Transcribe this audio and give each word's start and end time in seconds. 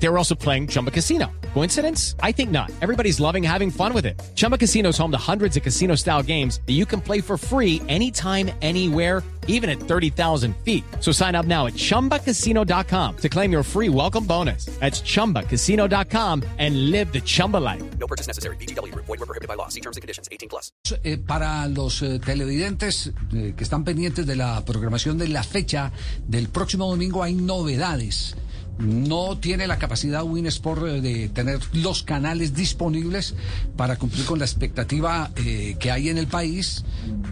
They 0.00 0.08
were 0.08 0.18
also 0.18 0.34
playing 0.34 0.68
Chumba 0.68 0.90
Casino. 0.90 1.30
Coincidence? 1.54 2.14
I 2.22 2.32
think 2.32 2.50
not. 2.50 2.70
Everybody's 2.80 3.18
loving 3.20 3.42
having 3.42 3.70
fun 3.70 3.92
with 3.92 4.06
it. 4.06 4.20
Chumba 4.34 4.56
Casino 4.56 4.90
is 4.90 4.98
home 4.98 5.10
to 5.10 5.18
hundreds 5.18 5.56
of 5.56 5.62
casino 5.62 5.96
style 5.96 6.22
games 6.22 6.60
that 6.66 6.74
you 6.74 6.86
can 6.86 7.00
play 7.00 7.20
for 7.20 7.36
free 7.36 7.82
anytime, 7.88 8.50
anywhere, 8.62 9.24
even 9.48 9.68
at 9.68 9.80
30,000 9.80 10.54
feet. 10.58 10.84
So 11.00 11.10
sign 11.10 11.34
up 11.34 11.46
now 11.46 11.66
at 11.66 11.72
chumbacasino.com 11.74 13.16
to 13.16 13.28
claim 13.28 13.50
your 13.50 13.62
free 13.64 13.88
welcome 13.88 14.24
bonus. 14.24 14.66
That's 14.78 15.00
chumbacasino.com 15.00 16.44
and 16.58 16.90
live 16.90 17.12
the 17.12 17.20
Chumba 17.20 17.56
life. 17.56 17.82
No 17.98 18.06
purchase 18.06 18.28
necessary. 18.28 18.56
BGW. 18.56 18.94
Void 18.94 19.08
were 19.08 19.26
prohibited 19.26 19.48
by 19.48 19.54
law. 19.54 19.68
See 19.68 19.80
terms 19.80 19.96
and 19.96 20.02
conditions. 20.02 20.28
18 20.30 20.48
plus. 20.48 20.70
Eh, 21.02 21.16
para 21.16 21.66
los 21.66 22.02
eh, 22.02 22.20
televidentes 22.20 23.10
eh, 23.32 23.54
que 23.56 23.64
están 23.64 23.84
pendientes 23.84 24.26
de 24.26 24.36
la 24.36 24.64
programación 24.64 25.18
de 25.18 25.28
la 25.28 25.42
fecha 25.42 25.92
del 26.26 26.48
próximo 26.48 26.88
domingo 26.88 27.22
hay 27.22 27.34
novedades. 27.34 28.36
No 28.78 29.38
tiene 29.38 29.66
la 29.66 29.78
capacidad 29.78 30.22
Winsport 30.22 30.82
eh, 30.86 31.00
de 31.00 31.28
tener 31.28 31.58
los 31.72 32.02
canales 32.02 32.54
disponibles 32.54 33.34
para 33.76 33.96
cumplir 33.96 34.24
con 34.24 34.38
la 34.38 34.44
expectativa 34.44 35.30
eh, 35.36 35.76
que 35.78 35.90
hay 35.90 36.08
en 36.08 36.18
el 36.18 36.26
país 36.26 36.84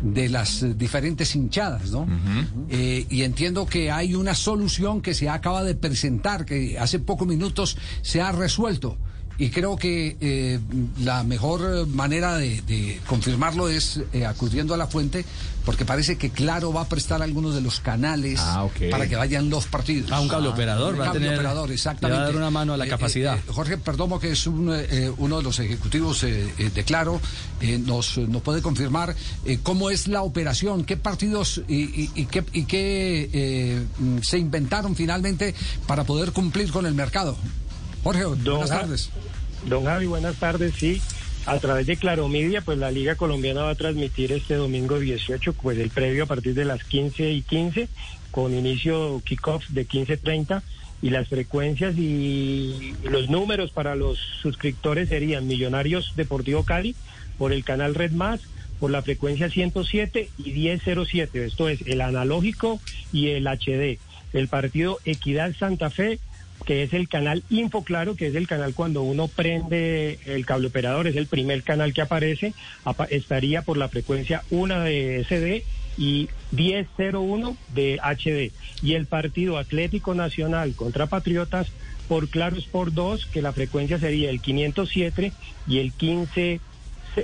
de 0.02 0.28
las 0.28 0.78
diferentes 0.78 1.34
hinchadas, 1.36 1.90
¿no? 1.90 2.06
Eh, 2.68 3.06
y 3.08 3.22
entiendo 3.22 3.66
que 3.66 3.90
hay 3.90 4.14
una 4.14 4.34
solución 4.34 5.00
que 5.02 5.14
se 5.14 5.28
acaba 5.28 5.62
de 5.62 5.74
presentar, 5.74 6.44
que 6.44 6.78
hace 6.78 6.98
pocos 6.98 7.28
minutos 7.28 7.76
se 8.02 8.20
ha 8.20 8.32
resuelto. 8.32 8.98
Y 9.38 9.50
creo 9.50 9.76
que 9.76 10.16
eh, 10.20 10.58
la 11.00 11.22
mejor 11.22 11.86
manera 11.88 12.36
de, 12.38 12.62
de 12.62 13.00
confirmarlo 13.06 13.68
es 13.68 14.00
eh, 14.14 14.24
acudiendo 14.24 14.72
a 14.72 14.76
la 14.78 14.86
fuente, 14.86 15.26
porque 15.64 15.84
parece 15.84 16.16
que 16.16 16.30
Claro 16.30 16.72
va 16.72 16.82
a 16.82 16.88
prestar 16.88 17.20
algunos 17.22 17.54
de 17.54 17.60
los 17.60 17.80
canales 17.80 18.38
Ah, 18.42 18.66
para 18.90 19.06
que 19.08 19.16
vayan 19.16 19.50
los 19.50 19.66
partidos. 19.66 20.10
Ah, 20.10 20.20
un 20.20 20.28
cable 20.28 20.48
operador, 20.48 20.94
Un 20.94 21.00
va 21.00 21.04
a 21.04 21.06
cable 21.08 21.20
tener- 21.20 21.34
operador, 21.38 21.68
le 21.68 21.74
exactamente. 21.74 22.18
va 22.18 22.22
a 22.22 22.26
dar 22.28 22.36
una 22.36 22.50
mano 22.50 22.72
a 22.72 22.76
la 22.78 22.86
Eh, 22.86 22.88
capacidad. 22.88 23.36
eh, 23.36 23.42
eh, 23.46 23.52
Jorge 23.52 23.76
Perdomo, 23.76 24.18
que 24.18 24.30
es 24.30 24.46
un, 24.46 24.70
eh, 24.72 25.12
uno 25.18 25.36
de 25.38 25.42
los 25.42 25.58
ejecutivos 25.58 26.22
eh, 26.24 26.48
eh, 26.58 26.70
de 26.74 26.84
Claro, 26.84 27.20
eh, 27.60 27.78
nos, 27.78 28.16
nos 28.16 28.40
puede 28.42 28.62
confirmar 28.62 29.14
eh, 29.44 29.58
cómo 29.62 29.90
es 29.90 30.08
la 30.08 30.22
operación, 30.22 30.84
qué 30.84 30.96
partidos 30.96 31.60
y, 31.68 31.82
y- 32.04 32.10
y 32.14 32.24
qué, 32.26 32.42
y 32.54 32.64
qué, 32.64 33.28
eh, 33.32 33.84
mm, 33.98 34.18
se 34.22 34.38
inventaron 34.38 34.96
finalmente 34.96 35.54
para 35.86 36.04
poder 36.04 36.32
cumplir 36.32 36.70
con 36.72 36.86
el 36.86 36.94
mercado. 36.94 37.36
Jorge, 38.06 38.24
buenas 38.24 38.70
Ja- 38.70 38.80
tardes. 38.82 39.10
Don 39.68 39.84
Javi, 39.84 40.06
buenas 40.06 40.36
tardes. 40.36 40.74
Sí, 40.78 41.02
a 41.44 41.58
través 41.58 41.88
de 41.88 41.96
Claro 41.96 42.28
Media, 42.28 42.60
pues 42.60 42.78
la 42.78 42.92
Liga 42.92 43.16
Colombiana 43.16 43.62
va 43.62 43.70
a 43.70 43.74
transmitir 43.74 44.30
este 44.30 44.54
domingo 44.54 45.00
18, 45.00 45.52
pues 45.54 45.76
el 45.78 45.90
previo 45.90 46.22
a 46.22 46.26
partir 46.26 46.54
de 46.54 46.64
las 46.64 46.84
15 46.84 47.32
y 47.32 47.42
15, 47.42 47.88
con 48.30 48.54
inicio 48.54 49.20
kickoff 49.24 49.66
de 49.70 49.88
15.30. 49.88 50.62
Y 51.02 51.10
las 51.10 51.26
frecuencias 51.26 51.96
y 51.98 52.94
los 53.02 53.28
números 53.28 53.72
para 53.72 53.96
los 53.96 54.18
suscriptores 54.40 55.08
serían 55.08 55.48
Millonarios 55.48 56.12
Deportivo 56.14 56.62
Cali 56.64 56.94
por 57.38 57.52
el 57.52 57.64
canal 57.64 57.96
Red 57.96 58.12
Más, 58.12 58.40
por 58.78 58.92
la 58.92 59.02
frecuencia 59.02 59.50
107 59.50 60.30
y 60.38 60.52
1007. 60.52 61.44
Esto 61.44 61.68
es 61.68 61.80
el 61.86 62.00
analógico 62.02 62.80
y 63.12 63.30
el 63.30 63.48
HD. 63.48 63.98
El 64.32 64.46
partido 64.46 64.98
Equidad 65.04 65.54
Santa 65.58 65.90
Fe 65.90 66.20
que 66.66 66.82
es 66.82 66.92
el 66.92 67.08
canal 67.08 67.44
Info 67.48 67.84
Claro, 67.84 68.16
que 68.16 68.26
es 68.26 68.34
el 68.34 68.46
canal 68.48 68.74
cuando 68.74 69.02
uno 69.02 69.28
prende 69.28 70.18
el 70.26 70.44
cable 70.44 70.66
operador, 70.66 71.06
es 71.06 71.16
el 71.16 71.28
primer 71.28 71.62
canal 71.62 71.94
que 71.94 72.02
aparece, 72.02 72.52
apa- 72.84 73.04
estaría 73.06 73.62
por 73.62 73.78
la 73.78 73.88
frecuencia 73.88 74.42
1 74.50 74.80
de 74.80 75.20
SD 75.24 75.62
y 75.96 76.28
1001 76.50 77.56
de 77.74 77.98
HD. 78.02 78.52
Y 78.82 78.94
el 78.94 79.06
partido 79.06 79.58
Atlético 79.58 80.14
Nacional 80.14 80.74
contra 80.74 81.06
Patriotas 81.06 81.68
por 82.08 82.28
Claro 82.28 82.56
Sport 82.56 82.92
2, 82.92 83.26
que 83.26 83.42
la 83.42 83.52
frecuencia 83.52 83.98
sería 83.98 84.28
el 84.30 84.40
507 84.40 85.32
y 85.68 85.78
el 85.78 85.92
15 85.92 86.60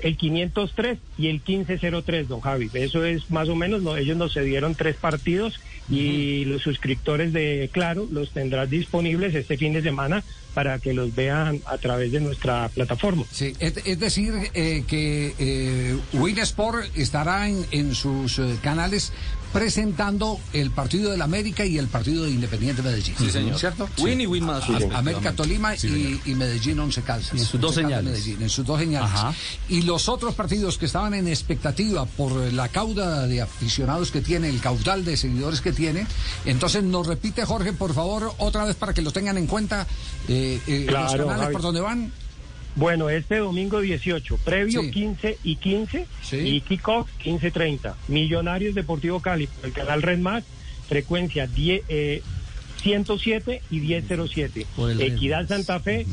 el 0.03 0.16
503 0.16 0.98
y 1.19 1.28
el 1.28 1.41
1503, 1.47 2.28
don 2.28 2.41
Javi. 2.41 2.70
Eso 2.75 3.04
es 3.04 3.30
más 3.30 3.48
o 3.48 3.56
menos, 3.56 3.82
no, 3.82 3.97
ellos 3.97 4.16
nos 4.16 4.34
cedieron 4.34 4.75
tres 4.75 4.97
partidos 4.97 5.60
y 5.91 6.44
los 6.44 6.62
suscriptores 6.62 7.32
de 7.32 7.69
Claro 7.72 8.06
los 8.10 8.31
tendrán 8.31 8.70
disponibles 8.70 9.34
este 9.34 9.56
fin 9.56 9.72
de 9.72 9.82
semana 9.82 10.22
para 10.54 10.78
que 10.78 10.92
los 10.92 11.14
vean 11.14 11.60
a 11.66 11.78
través 11.78 12.12
de 12.12 12.20
nuestra 12.20 12.68
plataforma. 12.68 13.24
Sí, 13.32 13.54
es, 13.58 13.74
es 13.84 13.98
decir, 13.98 14.32
eh, 14.54 14.84
que 14.86 15.34
eh, 15.38 15.98
Winsport 16.12 16.86
estará 16.96 17.48
en, 17.48 17.66
en 17.70 17.94
sus 17.94 18.38
eh, 18.38 18.56
canales 18.62 19.12
presentando 19.52 20.40
el 20.54 20.70
partido 20.70 21.10
del 21.10 21.20
América 21.20 21.64
y 21.66 21.76
el 21.76 21.86
partido 21.86 22.24
de 22.24 22.30
Independiente 22.30 22.80
Medellín. 22.80 23.14
Sí, 23.18 23.30
señor. 23.30 23.58
¿Cierto? 23.58 23.86
Win 23.98 24.22
y 24.22 24.26
Win 24.26 24.46
más. 24.46 24.64
América 24.94 25.32
Tolima 25.32 25.74
y, 25.74 26.20
y 26.24 26.34
Medellín 26.34 26.80
Once 26.80 27.02
Calzas. 27.02 27.38
en 27.38 27.44
sus 27.44 27.60
dos 27.60 27.74
Caldas, 27.74 27.90
señales. 27.90 28.12
Medellín, 28.12 28.42
en 28.42 28.48
sus 28.48 28.64
dos 28.64 28.80
señales. 28.80 29.10
Ajá. 29.12 29.34
Y 29.69 29.82
los 29.82 30.08
otros 30.08 30.34
partidos 30.34 30.78
que 30.78 30.86
estaban 30.86 31.12
en 31.12 31.28
expectativa 31.28 32.06
por 32.06 32.32
la 32.52 32.69
cauda 32.69 33.26
de 33.26 33.42
aficionados 33.42 34.10
que 34.10 34.22
tiene, 34.22 34.48
el 34.48 34.58
caudal 34.60 35.04
de 35.04 35.19
seguidores 35.19 35.60
que 35.60 35.72
tiene. 35.72 36.06
Entonces 36.46 36.82
nos 36.82 37.06
repite 37.06 37.44
Jorge, 37.44 37.74
por 37.74 37.92
favor, 37.92 38.32
otra 38.38 38.64
vez 38.64 38.76
para 38.76 38.94
que 38.94 39.02
los 39.02 39.12
tengan 39.12 39.36
en 39.36 39.46
cuenta 39.46 39.86
eh, 40.28 40.41
eh, 40.42 40.60
los 40.66 40.86
Claro, 40.86 41.26
canales 41.26 41.41
Javi. 41.42 41.53
por 41.53 41.62
donde 41.62 41.80
van. 41.80 42.12
Bueno, 42.75 43.10
este 43.10 43.36
domingo 43.36 43.80
18, 43.80 44.38
previo 44.38 44.80
Sí. 44.82 44.91
15 44.91 45.38
y 45.44 45.56
15 45.56 46.06
Sí. 46.22 46.36
y 46.38 46.60
kickoff 46.62 47.08
15.30. 47.22 47.94
Millonarios 48.08 48.75
Deportivo 48.75 49.20
Cali, 49.20 49.47
por 49.47 49.66
el 49.66 49.72
canal 49.72 50.00
Red 50.02 50.19
Más, 50.19 50.44
frecuencia 50.88 51.47
10, 51.47 51.82
eh, 51.88 52.22
107 52.82 53.62
y 53.70 53.81
1007. 53.81 54.66
Por 54.75 54.91
el 54.91 54.98
Red 54.98 55.12
Equidad. 55.14 55.47
Santa 55.48 55.81
Fe, 55.81 56.06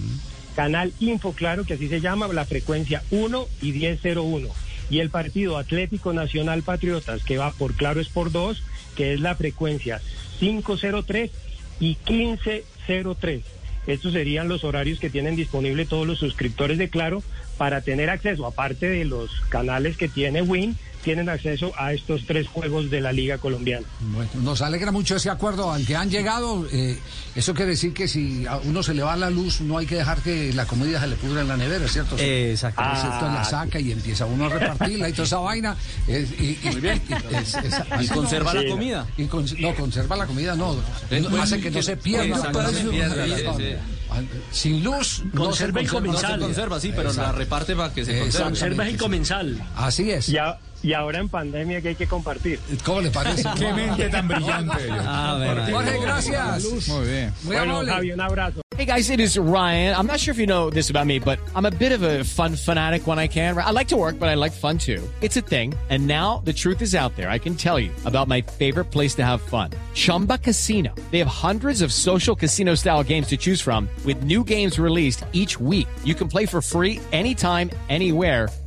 canal 0.56 0.92
Info 1.00 1.32
Claro, 1.34 1.64
que 1.64 1.76
así 1.76 1.88
se 1.88 2.02
llama, 2.02 2.28
la 2.28 2.46
frecuencia 2.46 3.04
1 3.12 3.48
y 3.62 3.72
1001. 3.72 4.50
Y 4.90 5.00
el 5.00 5.10
partido 5.12 5.58
Atlético 5.58 6.12
Nacional 6.14 6.64
Patriotas, 6.64 7.24
que 7.24 7.38
va 7.38 7.52
por 7.52 7.74
Claro 7.76 8.02
Sport 8.02 8.32
2, 8.34 8.64
que 8.98 9.14
es 9.14 9.22
la 9.22 9.36
frecuencia 9.36 10.02
503 10.40 11.32
y 11.80 11.96
1503. 12.10 13.44
Estos 13.90 14.14
serían 14.14 14.48
los 14.48 14.64
horarios 14.64 15.00
que 15.00 15.10
tienen 15.10 15.36
disponible 15.36 15.86
todos 15.86 16.06
los 16.06 16.20
suscriptores 16.20 16.78
de 16.78 16.90
Claro 16.90 17.24
para 17.58 17.82
tener 17.82 18.12
acceso, 18.12 18.46
aparte 18.46 18.88
de 18.88 19.04
los 19.04 19.42
canales 19.50 19.98
que 19.98 20.08
tiene 20.08 20.44
Win, 20.44 20.78
tienen 21.04 21.30
acceso 21.30 21.72
a 21.78 21.94
estos 21.94 22.26
tres 22.26 22.48
juegos 22.48 22.90
de 22.90 23.02
la 23.02 23.12
Liga 23.12 23.38
Colombiana. 23.38 23.86
Bueno, 24.00 24.30
nos 24.42 24.62
alegra 24.62 24.92
mucho 24.92 25.16
ese 25.16 25.30
acuerdo 25.30 25.72
al 25.72 25.86
que 25.86 25.96
han 25.96 26.10
llegado. 26.10 26.68
eh, 26.72 26.98
eso 27.36 27.54
quiere 27.54 27.72
decir 27.72 27.94
que 27.94 28.08
si 28.08 28.46
a 28.46 28.58
uno 28.58 28.84
se 28.84 28.94
le 28.94 29.02
va 29.04 29.16
la 29.16 29.30
luz, 29.30 29.62
no 29.62 29.78
hay 29.78 29.86
que 29.86 29.96
dejar 29.96 30.20
que 30.22 30.52
la 30.54 30.66
comida 30.66 31.00
se 31.00 31.08
le 31.08 31.16
pudra 31.16 31.42
en 31.42 31.48
la 31.48 31.56
nevera, 31.58 31.88
¿cierto? 31.88 32.16
Exacto. 32.18 32.82
Ah, 32.84 33.32
la 33.36 33.44
saca 33.44 33.80
y 33.80 33.92
empieza 33.92 34.26
uno 34.26 34.46
a 34.46 34.50
repartirla 34.60 35.10
y 35.10 35.14
toda 35.14 35.24
esa 35.26 35.38
vaina. 35.40 35.76
eh, 36.08 36.58
y, 36.64 36.68
Muy 36.70 36.82
bien. 36.82 37.02
Y 38.02 38.08
conserva 38.08 38.54
la 38.54 38.62
Sí. 38.62 38.68
comida. 38.70 39.08
Y 39.18 39.26
con- 39.26 39.46
no, 39.60 39.76
conserva 39.76 40.16
la 40.18 40.26
comida, 40.28 40.56
no. 40.56 40.76
no, 41.12 41.42
hace 41.42 41.60
que 41.62 41.72
no 41.72 41.82
se 41.82 41.96
pierda. 41.98 42.52
No 42.52 42.70
se. 43.58 43.78
Sin 44.52 44.84
luz, 44.84 45.22
no 45.34 45.54
se 45.54 45.68
Conserva 45.68 45.82
y 45.82 45.86
conserva. 45.86 46.00
No 46.00 46.06
comensal. 46.14 46.34
se 46.34 46.46
conserva, 46.46 46.80
sí, 46.80 46.92
pero 46.96 47.14
la 47.14 47.32
reparte 47.32 47.76
para 47.76 47.94
que 47.94 48.04
se 48.06 48.20
conserve. 48.20 48.46
Conservas 48.46 48.90
y 48.90 48.94
comensal. 48.98 49.64
Así 49.76 50.10
es. 50.12 50.30
Y, 50.30 50.38
a- 50.38 50.58
y 50.82 50.94
ahora 50.94 51.20
en 51.20 51.30
pandemia 51.30 51.82
que 51.82 51.90
hay 51.90 51.96
que 51.96 52.08
compartir. 52.08 52.60
¿Cómo 52.84 53.02
le 53.02 53.10
parece? 53.12 53.44
Qué 53.58 53.74
mente 53.74 54.10
tan 54.10 54.28
brillante. 54.28 54.74
Ah, 54.92 55.36
bueno. 55.38 55.78
Jorge, 55.78 56.00
gracias. 56.02 56.88
Muy 56.88 57.06
bien. 57.08 57.34
Muy 57.44 57.56
Bueno, 57.56 57.72
amable. 57.72 57.92
Javi, 57.92 58.12
un 58.12 58.22
abrazo. 58.22 58.62
Hey 58.78 58.86
guys, 58.86 59.10
it 59.10 59.20
is 59.20 59.38
Ryan. 59.38 59.94
I'm 59.94 60.08
not 60.08 60.22
sure 60.22 60.32
if 60.32 60.38
you 60.38 60.48
know 60.48 60.70
this 60.70 60.90
about 60.90 61.06
me, 61.06 61.20
but 61.20 61.38
I'm 61.54 61.66
a 61.66 61.70
bit 61.72 61.92
of 61.92 62.02
a 62.02 62.24
fun 62.24 62.56
fanatic 62.56 63.06
when 63.08 63.20
I 63.20 63.28
can. 63.28 63.58
I 63.58 63.72
like 63.72 63.90
to 63.90 63.98
work, 63.98 64.18
but 64.18 64.30
I 64.30 64.36
like 64.36 64.54
fun 64.54 64.78
too. 64.78 65.04
It's 65.20 65.36
a 65.36 65.42
thing. 65.42 65.74
And 65.90 66.08
now 66.08 66.42
the 66.46 66.54
truth 66.54 66.82
is 66.82 66.96
out 66.96 67.14
there. 67.18 67.30
I 67.30 67.40
can 67.40 67.56
tell 67.56 67.78
you 67.78 67.92
about 68.06 68.30
my 68.30 68.40
favorite 68.42 68.86
place 68.86 69.16
to 69.16 69.26
have 69.26 69.42
fun. 69.42 69.72
Chumba 69.96 70.38
Casino. 70.38 70.96
They 71.12 71.20
have 71.20 71.28
hundreds 71.28 71.82
of 71.82 71.92
social 71.92 72.38
casino 72.38 72.74
style 72.76 73.04
games 73.04 73.28
to 73.28 73.38
choose 73.38 73.60
from 73.60 73.90
with 74.06 74.24
new 74.24 74.46
games 74.46 74.80
released 74.80 75.26
each 75.34 75.60
week. 75.60 75.90
You 76.06 76.16
can 76.16 76.30
play 76.30 76.46
for 76.46 76.62
free 76.62 77.02
anytime, 77.12 77.70
anywhere. 77.90 78.48